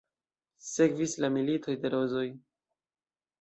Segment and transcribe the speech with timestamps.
[0.67, 2.25] Sekvis la Militoj de Rozoj.